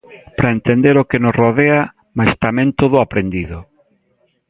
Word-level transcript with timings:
Para 0.37 0.53
entender 0.57 0.95
o 1.01 1.07
que 1.09 1.19
nos 1.23 1.37
rodea, 1.41 1.79
mais 2.17 2.33
tamén 2.43 2.67
todo 2.79 2.93
o 2.97 3.03
aprendido. 3.05 3.57